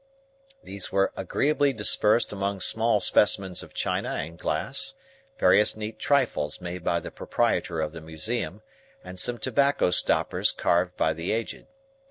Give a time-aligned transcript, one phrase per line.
[0.63, 4.95] These were agreeably dispersed among small specimens of china and glass,
[5.37, 8.63] various neat trifles made by the proprietor of the museum,
[9.03, 11.67] and some tobacco stoppers carved by the Aged.